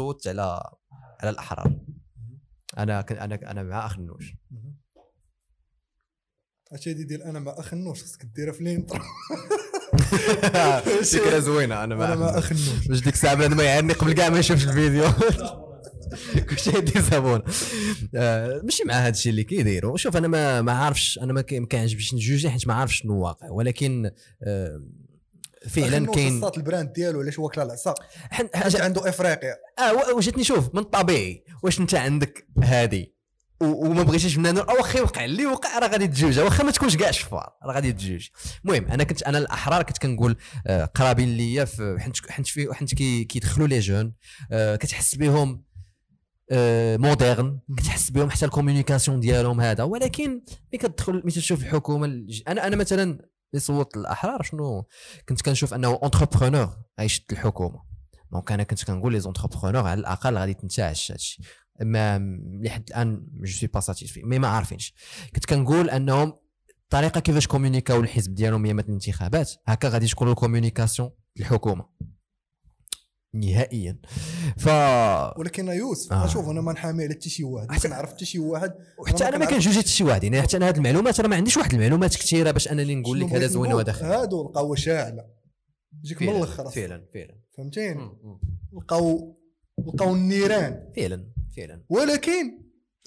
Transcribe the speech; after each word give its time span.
صوت 0.00 0.26
على 0.28 0.60
على 1.20 1.30
الأحرار. 1.30 1.72
أنا 2.78 3.00
أنا 3.10 3.50
أنا 3.50 3.62
مع 3.62 3.86
أخ 3.86 3.98
النوش. 3.98 4.34
هادشي 6.72 6.90
هادي 6.90 7.04
ديال 7.04 7.22
أنا 7.22 7.38
مع 7.40 7.54
أخنوش. 7.58 8.02
خصك 8.02 8.24
ديرها 8.24 8.52
في 8.52 8.60
l'intro. 8.60 9.00
فكره 11.12 11.38
زوينة 11.38 11.84
أنا 11.84 11.94
مع 11.94 12.04
أنا 12.06 12.14
مع 12.14 12.38
أخنوش. 12.38 12.88
باش 12.88 13.00
ديك 13.00 13.14
الساعة 13.14 13.34
بنادم 13.34 13.60
يعاني 13.60 13.92
قبل 13.92 14.12
كاع 14.12 14.28
ما 14.28 14.38
يشوفش 14.38 14.64
الفيديو. 14.68 15.04
كلشي 16.50 16.70
يدير 16.78 17.02
صابون 17.02 17.42
آه، 18.14 18.60
ماشي 18.64 18.84
مع 18.84 18.94
هذا 18.94 19.08
الشيء 19.08 19.30
اللي 19.30 19.44
كيديروا 19.44 19.96
شوف 19.96 20.16
أنا 20.16 20.28
ما 20.28 20.62
ما 20.62 20.72
عارفش 20.72 21.18
أنا 21.18 21.32
ما 21.32 21.40
كي- 21.40 21.60
ما 21.60 21.66
كنعجبش 21.66 22.14
نjuger 22.14 22.50
حيت 22.50 22.68
ما 22.68 22.74
عارفش 22.74 22.98
شنو 23.02 23.20
واقع. 23.24 23.50
ولكن 23.50 24.10
آه، 24.42 24.82
فعلا 25.70 26.06
كاين 26.06 26.36
وسط 26.44 26.56
البراند 26.56 26.92
ديالو 26.92 27.20
علاش 27.20 27.38
واكله 27.38 27.64
العصا 27.64 27.94
حن- 28.30 28.48
حاجة 28.54 28.84
عنده 28.84 29.08
إفريقيا. 29.08 29.54
آه 29.78 29.92
و- 29.94 30.16
وجاتني 30.16 30.44
شوف 30.44 30.74
من 30.74 30.80
الطبيعي 30.80 31.44
واش 31.62 31.80
أنت 31.80 31.94
عندك 31.94 32.46
هادي؟ 32.62 33.16
و- 33.60 33.86
وما 33.88 34.02
بغيتيش 34.02 34.38
منها 34.38 34.52
نور. 34.52 34.70
واخا 34.70 34.98
يوقع 34.98 35.24
اللي 35.24 35.46
وقع 35.46 35.78
راه 35.78 35.88
غادي 35.88 36.06
تجوج. 36.06 36.38
واخا 36.38 36.64
ما 36.64 36.70
تكونش 36.70 36.96
كاع 36.96 37.10
شفار 37.10 37.50
راه 37.64 37.74
غادي 37.74 37.92
تجوج. 37.92 38.28
المهم 38.64 38.84
أنا 38.84 39.04
كنت 39.04 39.22
أنا 39.22 39.38
الأحرار 39.38 39.82
كنت 39.82 39.98
كنقول 39.98 40.36
آه، 40.66 40.84
قرابين 40.84 41.36
ليا 41.36 41.64
في 41.64 41.96
حيت 42.00 42.30
حيت 42.30 42.48
في 42.48 42.94
كي- 42.96 43.24
كيدخلوا 43.24 43.66
لي 43.68 43.78
جون 43.78 44.12
آه، 44.52 44.76
كتحس 44.76 45.14
بهم 45.14 45.64
آه، 46.50 46.96
مودرن. 46.96 47.58
كتحس 47.76 48.10
بهم 48.10 48.30
حتى 48.30 48.44
الكوميونيكاسيون 48.44 49.20
ديالهم 49.20 49.60
هذا. 49.60 49.84
ولكن 49.84 50.30
ملي 50.72 50.78
كتدخل 50.78 51.12
ملي 51.12 51.30
تشوف 51.34 51.60
الحكومة 51.62 52.26
أنا 52.48 52.66
أنا 52.66 52.76
مثلا 52.76 53.18
اللي 53.52 53.60
صوت 53.60 53.96
الأحرار 53.96 54.42
شنو؟ 54.42 54.86
كنت 55.28 55.42
كنشوف 55.42 55.74
أنه 55.74 55.88
entrepreneur 56.02 56.76
غيشد 57.00 57.24
الحكومة. 57.32 57.82
donc 58.32 58.52
أنا 58.52 58.62
كنت 58.62 58.84
كنقول 58.84 59.12
les 59.12 59.20
entrepreneurs 59.20 59.86
على 59.86 60.00
الأقل 60.00 60.38
غادي 60.38 60.54
تنتعش 60.54 61.12
هادشي. 61.12 61.42
ما 61.80 62.38
لحد 62.62 62.88
الآن 62.88 63.26
je 63.32 63.52
suis 63.52 63.68
pas 63.68 63.80
satisfait 63.80 64.22
mais 64.22 64.38
ما 64.38 64.48
عارفينش. 64.48 64.94
كنت 65.34 65.44
كنقول 65.44 65.90
أنهم 65.90 66.32
الطريقة 66.84 67.20
كيفاش 67.20 67.46
communiquاو 67.46 68.00
الحزب 68.00 68.34
ديالهم 68.34 68.66
يامات 68.66 68.88
الانتخابات. 68.88 69.52
هكا 69.66 69.88
غادي 69.88 70.06
تكون 70.06 70.28
la 70.28 70.39
communication 70.39 71.10
الحكومة 71.40 71.86
نهائيا. 73.34 73.98
ف 74.58 74.68
ولكن 75.38 75.68
يوسف 75.68 76.12
آه. 76.12 76.26
شوف 76.26 76.48
أنا 76.48 76.60
ما 76.60 76.72
نحامي 76.72 77.04
على 77.04 77.14
حتى 77.14 77.28
شي 77.30 77.44
واحد 77.44 77.72
حتى- 77.72 77.82
كنعرف 77.82 78.10
حتى 78.10 78.24
شي 78.24 78.38
واحد 78.38 78.72
وحتى 78.98 79.24
ما 79.24 79.28
أنا 79.28 79.38
ما 79.38 79.44
كنjuger 79.44 79.78
حتى 79.78 79.88
شي 79.88 80.04
واحد 80.04 80.24
يعني 80.24 80.42
حتى 80.42 80.56
أنا 80.56 80.68
هاد 80.68 80.76
المعلومات 80.76 81.20
راه 81.20 81.28
ما 81.28 81.36
عنديش 81.36 81.56
واحد 81.56 81.72
المعلومات 81.74 82.16
كثيرة 82.16 82.50
باش 82.50 82.68
انني 82.68 82.94
نقول 82.94 83.18
شنو 83.18 83.26
لك 83.28 83.34
هذا 83.34 83.46
زوين 83.46 83.70
نقول؟ 83.70 83.74
وهذا 83.82 83.92
خايب 83.92 84.12
هادو 84.12 84.48
لقاو 84.48 84.74
شاعلة. 84.74 85.24
جيك 86.04 86.22
من 86.22 86.28
الآخر 86.28 86.70
فعلا 86.70 87.06
فعلا. 87.14 87.40
فهمتيني؟ 87.56 88.10
لقاو 88.76 89.36
لقاو 89.86 90.14
النيران. 90.14 90.92
فعلا 90.96 91.32
فعلا. 91.56 91.84
ولكن 91.88 92.58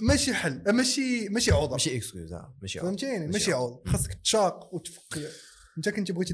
ماشي 0.08 0.34
حل 0.34 0.64
ماشي 0.74 1.30
ماشي 1.30 1.52
عذر 1.52 1.72
ماشي 1.72 1.98
excuse 1.98 2.34
آه، 2.34 2.58
ماشي 2.62 2.80
عذر. 2.80 2.88
فهمتيني؟ 2.88 3.28
ماشي 3.28 3.54
عذر. 3.54 3.80
خاصك 3.86 4.14
تشاق 4.14 4.74
وتفك. 4.74 5.20
أنت 5.78 5.90
كنت 5.90 6.12
بغيتي 6.12 6.34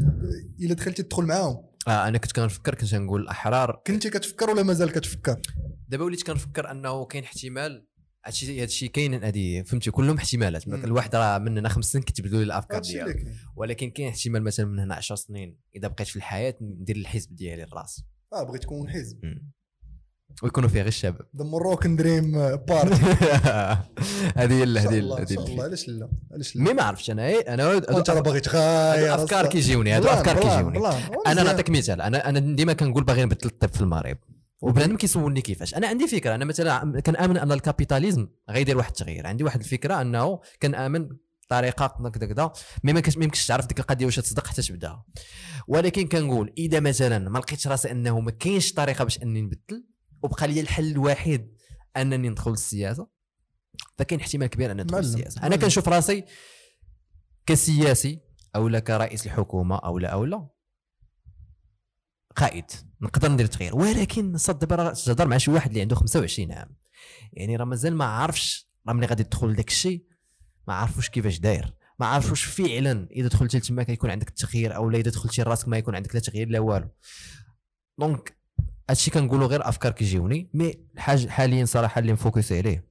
إلا 0.61 0.73
دخلتي 0.73 1.03
تدخل 1.03 1.23
معاهم. 1.23 1.74
آه 1.87 2.07
أنا 2.07 2.17
كنت 2.17 2.31
كنفكر 2.31 2.75
كنت 2.75 2.95
نقول 2.95 3.21
الأحرار. 3.21 3.81
كنتي 3.87 4.09
كتفكر 4.09 4.49
ولا 4.49 4.63
مازال 4.63 4.91
كتفكر؟ 4.91 5.41
دابا 5.87 6.03
وليت 6.03 6.23
كنفكر 6.23 6.71
أنه 6.71 7.05
كاين 7.05 7.23
احتمال 7.23 7.87
هادشي 8.25 8.61
هادشي 8.61 8.87
كاين 8.87 9.23
هادي 9.23 9.63
فهمتي 9.63 9.91
كلهم 9.91 10.17
احتمالات. 10.17 10.67
الواحد 10.67 11.15
راه 11.15 11.37
من 11.37 11.57
هنا 11.57 11.69
خمس 11.69 11.85
سنين 11.85 12.03
كتبدلوا 12.03 12.39
لي 12.39 12.45
الأفكار 12.45 12.81
كاين. 12.81 13.37
ولكن 13.55 13.89
كاين 13.89 14.09
احتمال 14.09 14.43
مثلا 14.43 14.65
من 14.65 14.79
هنا 14.79 14.95
10 14.95 15.15
سنين 15.15 15.59
إذا 15.75 15.87
بقيت 15.87 16.07
في 16.07 16.15
الحياة 16.15 16.55
ندير 16.61 16.95
الحزب 16.95 17.35
ديالي 17.35 17.63
الرأس. 17.63 18.03
آه 18.33 18.43
بغيت 18.43 18.63
تكون 18.63 18.89
حزب. 18.89 19.19
ويكونوا 20.43 20.69
فيه 20.69 20.77
غير 20.79 20.87
الشباب 20.87 21.21
the 21.37 21.43
Moroccan 21.43 21.95
dream 21.95 22.31
party 22.55 23.01
هذه 24.35 24.53
هي 24.53 24.63
هذه 24.63 24.87
هذه 24.87 24.99
الله 24.99 25.17
ال- 25.19 25.61
علاش 25.61 25.87
لا؟ 25.87 26.09
علاش 26.31 26.55
لا؟ 26.55 26.63
mais 26.63 26.73
ما 26.73 26.83
عرفتش 26.83 27.11
أنا. 27.11 27.25
إيه، 27.27 27.53
أنا 27.53 27.67
وأنت 27.67 28.09
راه 28.09 28.19
باغي 28.19 28.39
تغير 28.39 29.15
أفكار 29.15 29.45
كيجيوني 29.47 29.91
هادو 29.91 30.07
أفكار 30.07 30.39
كيجيوني. 30.39 30.87
أنا. 31.27 31.43
نعطيك 31.43 31.69
مثال. 31.69 32.01
أنا 32.01 32.29
أنا 32.29 32.39
ديما 32.39 32.73
كنقول 32.73 33.03
باغي 33.03 33.25
نبدل 33.25 33.47
الطب 33.47 33.73
في 33.73 33.81
المغرب. 33.81 34.17
وبنادم 34.61 34.97
كيسولني 34.97 35.41
كيفاش. 35.41 35.75
أنا 35.75 35.87
عندي 35.87 36.07
فكرة. 36.07 36.35
أنا 36.35 36.45
مثلا 36.45 37.01
كنامن 37.01 37.37
أن 37.37 37.51
ال 37.51 37.57
capitalisme 37.57 38.27
غيدير 38.49 38.77
واحد 38.77 38.89
التغيير. 38.89 39.27
عندي 39.27 39.43
واحد 39.43 39.59
الفكرة 39.59 40.01
أنه 40.01 40.39
كنامن 40.61 41.09
طريقة 41.49 42.09
كذا 42.09 42.25
كذا. 42.25 42.51
mais 42.83 42.93
ما 42.93 43.01
يمكنش 43.17 43.47
تعرف 43.47 43.65
ديك 43.67 43.79
القضية 43.79 44.05
واش 44.05 44.15
تصدق 44.15 44.47
حتى 44.47 44.61
تبداها 44.61 45.05
ولكن 45.67 46.07
كنقول 46.07 46.53
إذا 46.57 46.79
مثلا 46.79 47.29
ما 47.29 47.39
لقيتش 47.39 47.67
راسي 47.67 47.91
أنه 47.91 48.19
ما 48.19 48.31
كاينش 48.31 48.73
طريقة 48.73 49.03
باش 49.03 49.21
أني 49.23 49.41
نبدل 49.41 49.85
وبقى 50.25 50.47
لي 50.47 50.59
الحل 50.59 50.91
الوحيد 50.91 51.55
أنني 51.97 52.29
ندخل 52.29 52.51
للسياسة. 52.51 53.07
فكاين 53.97 54.19
احتمال 54.19 54.47
كبير 54.47 54.71
ان 54.71 54.81
ندخل 54.81 54.97
للسياسة. 54.97 55.43
أنا. 55.43 55.55
كنشوف 55.55 55.89
راسي 55.89 56.25
كسياسي 57.45 58.21
أو 58.55 58.67
لا 58.67 58.79
كرئيس 58.79 59.25
الحكومة 59.25 59.77
أو 59.77 59.99
لا 59.99 60.09
أو 60.09 60.25
لا 60.25 60.47
قائد 62.35 62.65
نقدر 63.01 63.31
ندير 63.31 63.45
تغيير 63.45 63.75
ولكن 63.75 64.37
صد 64.37 64.59
دابا 64.59 64.93
تهضر 64.93 65.27
مع 65.27 65.37
شي 65.37 65.51
واحد 65.51 65.69
اللي 65.69 65.81
عنده 65.81 65.95
25 65.95 66.51
عام. 66.51 66.75
يعني 67.33 67.55
راه 67.55 67.65
مازال 67.65 67.95
ما 67.95 68.05
عارفش 68.05 68.69
راه 68.87 68.93
ملي 68.93 69.05
غادي 69.05 69.23
تدخل 69.23 69.47
لداك 69.47 69.67
الشيء 69.67 70.05
ما 70.67 70.73
عارفوش 70.73 71.09
كيفاش 71.09 71.39
داير. 71.39 71.73
ما 71.99 72.05
عارفوش 72.05 72.45
فعلا 72.45 73.07
إذا 73.11 73.27
دخلتي 73.27 73.57
لتما 73.57 73.83
كيكون 73.83 74.09
عندك 74.09 74.27
التغيير 74.29 74.75
أو 74.75 74.89
لا 74.89 74.97
إذا 74.99 75.11
دخلتي 75.11 75.41
لراسك 75.41 75.67
ما 75.67 75.77
يكون 75.77 75.95
عندك 75.95 76.15
لا 76.15 76.21
تغيير 76.21 76.49
لا 76.49 76.59
والو. 76.59 76.89
donc 77.99 78.37
هادشي 78.89 79.11
كنقولوا 79.11 79.47
غير 79.47 79.69
أفكار 79.69 79.91
كيجيوني 79.91 80.49
mais 80.53 80.73
الحاجة 80.93 81.27
حاليا 81.27 81.65
صراحة 81.65 81.99
اللي 81.99 82.13
مfocus 82.13 82.51
عليه 82.51 82.85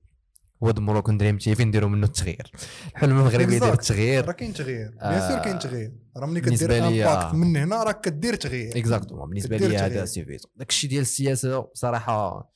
هو 0.62 0.71
the 0.70 1.16
Moroccan 1.19 1.38
dream 1.38 1.54
TV 1.54 1.64
نديروا 1.65 1.88
منه 1.88 2.06
التغيير 2.06 2.50
الحلم 2.93 3.19
المغربي 3.19 3.60
exact. 3.60 3.62
التغيير 3.65 4.27
راه 4.27 4.32
كاين 4.32 4.53
تغيير 4.53 4.94
آه، 5.00 5.10
bien 5.10 5.28
sûr 5.28 5.38
كاين 5.38 5.59
تغيير 5.59 5.93
راه 6.16 6.27
ملي 6.27 6.41
كدير 6.41 6.78
impact 6.78 7.25
آه. 7.25 7.32
من 7.32 7.56
هنا 7.56 7.82
راك 7.82 8.00
كدير 8.00 8.34
تغيير 8.34 8.77
exactement 8.78 9.28
بالنسبة 9.28 9.56
لي 9.56 9.77
هذا. 9.77 10.05
si 10.04 10.18
فيزون 10.18 10.50
داك 10.56 10.69
الشيء 10.71 10.91
ديال 10.91 11.03
السياسة 11.03 11.71
صراحة 11.75 12.50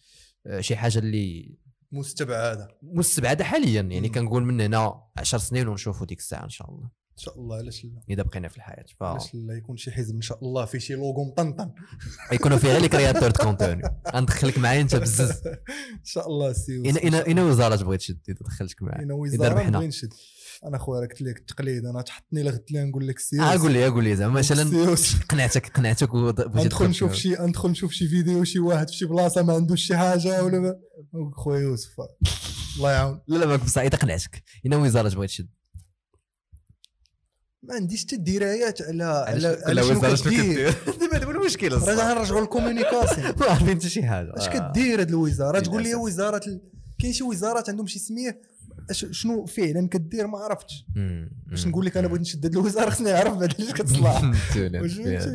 آه، 0.47 0.61
شي 0.61 0.77
حاجة 0.77 0.99
اللي 0.99 1.55
مستبعدة 1.93 2.69
مستبعدة 2.83 3.45
حاليا 3.45 3.83
يعني. 3.83 4.09
كنقول 4.09 4.45
من 4.45 4.61
هنا 4.61 5.03
10 5.17 5.39
سنين 5.39 5.69
ونشوفوا 5.69 6.07
ديك 6.07 6.19
الساعة 6.19 6.45
إن 6.45 6.49
شاء 6.49 6.71
الله 6.71 6.89
إن 7.19 7.23
شاء 7.23 7.39
الله 7.39 7.57
علاش 7.57 7.85
لا. 7.85 7.91
إذا 8.11 8.23
بقينا 8.23 8.49
في 8.49 8.57
الحياة 8.57 8.85
علاش 9.01 9.35
لا 9.35 9.55
يكون 9.55 9.77
شي 9.77 9.91
حزب 9.91 10.15
إن 10.15 10.21
شاء 10.21 10.39
الله 10.45 10.65
فيه 10.65 10.79
شي 10.79 10.95
لوغو 10.95 11.25
مطنطن 11.25 11.71
فيكونوا 12.31 12.59
فيه 12.63 12.69
غير 12.69 12.81
les 12.81 12.89
créateurs 12.89 13.33
contenu. 13.33 13.83
غندخلك 14.15 14.59
معايا 14.59 14.81
أنت 14.81 14.97
بزز. 14.97 15.31
إن 16.01 16.05
شاء 16.05 16.27
الله 16.27 16.53
سي 16.53 16.73
اين 16.85 17.15
اين 17.15 17.39
وزارة 17.39 17.85
بغيت 17.85 18.01
تشد؟ 18.01 18.19
إذا 18.29 18.39
دخلتك 18.41 18.83
معايا. 18.83 18.99
اين 19.01 19.11
إذا 19.11 19.15
وزاره 19.15 19.63
نبغي 19.69 19.87
نشد 19.87 20.15
أنا 20.67 20.79
خويا 20.79 21.01
راه 21.01 21.07
قلت 21.07 21.23
لك 21.23 21.39
التقليد 21.39 21.85
أنا 21.87 22.03
تحطني 22.03 22.43
لغد 22.43 22.65
لي 22.71 22.85
نقول 22.85 23.09
لك 23.09 23.19
سي 23.19 23.41
آه 23.41 23.57
قول 23.59 23.73
لي 23.73 23.87
قول 23.89 24.05
لي 24.05 24.17
زعما. 24.17 24.39
مثلا 24.39 24.97
قنعتك 25.29 25.77
قنعتك 25.77 26.09
ندخل 26.15 26.89
نشوف. 26.89 27.15
شي 27.15 27.35
ندخل 27.41 27.69
نشوف 27.71 27.93
شي 27.93 28.09
فيديو 28.09 28.45
شي 28.45 28.59
واحد 28.59 28.89
في 28.89 28.95
شي 28.97 29.07
بلاصة 29.07 29.43
ما 29.43 29.53
عندوش 29.55 29.83
شي 29.83 29.97
حاجة 29.97 30.45
ولا 30.45 30.81
خويا 31.33 31.61
يوسف 31.61 31.91
الله 32.77 32.93
يعاون. 32.93 33.21
لا 33.29 33.37
لا 33.39 33.47
ما 33.47 33.57
بصح 33.57 33.81
إذا 33.81 33.99
قنعتك 33.99 34.43
اين 34.65 34.75
وزارة 34.75 35.15
بغيت 35.15 35.31
تشد؟ 35.31 35.49
ما 37.63 37.75
عنديش 37.75 38.05
حتى 38.05 38.17
درايات 38.17 38.83
على 38.83 39.05
على 39.05 39.63
على 39.67 39.83
وزاره 39.83 40.15
شنو 40.15 40.33
كدير 40.33 40.75
دابا 41.01 41.19
دابا 41.19 41.31
المشكلة 41.31 41.71
راه 41.71 41.77
الصراحة. 41.77 42.15
غنرجعوا 42.15 42.41
لل 42.41 42.52
communication 42.52 43.27
ما 43.41 43.47
عارفين 43.47 43.79
حتى 43.79 43.89
شي 43.89 44.03
حاجة 44.03 44.33
اش 44.37 44.49
آه. 44.49 44.73
كدير 44.73 45.01
هاد 45.01 45.09
الوزاره 45.09 45.61
تقول 45.61 45.83
لي. 45.83 45.95
وزارة 45.95 46.41
ال... 46.47 46.61
كاين 46.99 47.13
شي 47.13 47.25
وزارات 47.25 47.69
عندهم 47.69 47.87
شي 47.87 47.99
سمية 47.99 48.41
شنو 48.93 49.47
فعلا 49.47 49.89
كدير 49.89 50.27
ما 50.27 50.39
عرفتش. 50.39 50.87
باش. 51.47 51.67
نقول 51.67 51.87
لك 51.87 51.97
أنا 51.97 52.09
بغيت 52.09 52.21
نشد 52.21 52.47
هاد 52.47 52.53
الوزارة 52.57 52.91
خصني 52.91 53.13
نعرف 53.13 53.35
بعد 53.35 53.55
علاش 53.61 53.73
كتصلح؟ 53.73 54.23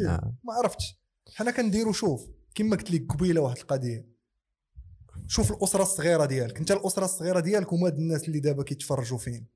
آه. 0.09 0.33
ما 0.43 0.53
عرفتش 0.53 0.99
حنا 1.35 1.51
كنديروا 1.51 1.93
شوف 1.93 2.21
كما 2.55 2.75
قلت 2.75 2.91
لك 2.91 3.05
قبيلة 3.09 3.41
واحد 3.41 3.57
القضية 3.57 4.13
شوف 5.27 5.51
الأسرة 5.51 5.83
الصغيرة 5.83 6.25
ديالك 6.25 6.57
أنت 6.57 6.71
الأسرة 6.71 7.05
الصغيرة 7.05 7.39
ديالك 7.39 7.73
هما 7.73 7.89
الناس 7.89 8.27
اللي 8.27 8.39
دابا 8.39 8.63
كيتفرجوا 8.63 9.17
فين 9.17 9.47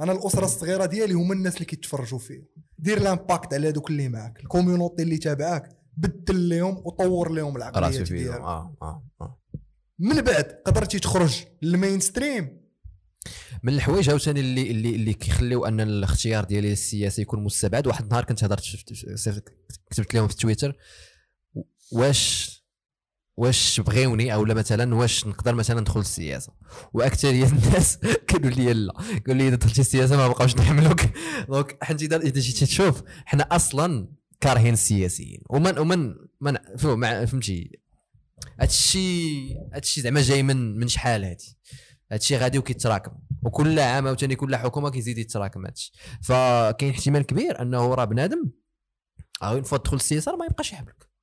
أنا 0.00 0.12
الأسرة 0.12 0.44
الصغيرة 0.44 0.86
ديالي 0.86 1.14
هما 1.14 1.34
الناس 1.34 1.54
اللي 1.54 1.64
كيتفرجوا 1.64 2.18
فيه 2.18 2.48
دير 2.78 3.02
l'impact 3.02 3.54
على 3.54 3.68
هذوك 3.68 3.90
اللي 3.90 4.08
معاك. 4.08 4.40
ال 4.40 4.46
community 4.46 5.02
اللي 5.02 5.18
تابعاك. 5.18 5.68
بدل 5.96 6.48
لهم 6.48 6.76
وطور 6.84 7.32
لهم 7.32 7.56
العقليات 7.56 8.08
فيهم. 8.08 8.18
ديالهم 8.18 8.42
آه 8.42 8.76
آه 8.82 9.04
آه. 9.20 9.40
من 9.98 10.20
بعد 10.20 10.44
قدرتي 10.66 10.98
تخرج 10.98 11.44
لل 11.62 12.00
mainstream 12.00 12.64
من 13.62 13.74
الحوايج 13.74 14.10
عاوتاني 14.10 14.40
اللي 14.40 14.70
اللي 14.70 14.94
اللي 14.96 15.12
كيخليو 15.12 15.66
أن 15.66 15.80
الاختيار 15.80 16.44
ديالي 16.44 16.72
السياسي 16.72 17.22
يكون 17.22 17.44
مستبعد. 17.44 17.86
واحد 17.86 18.04
النهار 18.04 18.24
كنت 18.24 18.44
هضرت 18.44 18.62
كتبت 19.90 20.14
لهم 20.14 20.28
في 20.28 20.36
تويتر 20.36 20.76
واش 21.92 22.53
واش 23.36 23.80
بغيوني 23.80 24.34
أو 24.34 24.44
لا 24.44 24.54
مثلا 24.54 24.94
واش 24.94 25.26
نقدر 25.26 25.54
مثلا 25.54 25.80
ندخل 25.80 26.00
السياسة 26.00 26.52
وأكثرية 26.92 27.46
الناس 27.46 27.98
قالوا 28.30 28.50
لي 28.50 28.72
لا. 28.72 28.92
قالوا 28.92 29.34
لي 29.34 29.48
إذا 29.48 29.56
دخلتي 29.56 29.80
السياسة 29.80 30.16
ما 30.16 30.28
بقاوش 30.28 30.56
نحملوك. 30.56 31.00
donc 31.48 31.84
حيت 31.84 32.02
إذا 32.02 32.18
جيتي 32.18 32.66
تشوف 32.66 33.02
حنا 33.24 33.42
أصلا 33.42 34.08
كارهين 34.40 34.72
السياسيين. 34.72 35.42
ومن 35.50 35.78
ومن 35.78 36.14
من 36.40 36.56
فهمتي؟ 36.76 37.80
هادشي 38.60 39.54
هادشي 39.74 40.00
زعما 40.00 40.22
جاي 40.22 40.42
من 40.42 40.78
من 40.78 40.88
شحال 40.88 41.24
هادي؟ 41.24 41.58
هادشي 42.12 42.36
غادي 42.36 42.58
وكيتراكم. 42.58 43.12
وكل 43.42 43.78
عام 43.78 44.06
عاوتاني 44.06 44.36
كل 44.36 44.56
حكومة 44.56 44.90
كيزيد 44.90 45.18
يتراكم 45.18 45.66
هادشي. 45.66 45.92
فكاين 46.22 46.90
احتمال 46.90 47.22
كبير 47.22 47.62
أنه 47.62 47.94
راه 47.94 48.04
بنادم 48.04 48.50
une 49.42 49.62
fois 49.62 49.78
تدخل 49.78 49.96
السياسة 49.96 50.36
ما 50.36 50.44
يبقاش 50.44 50.72
يحبك 50.72 51.13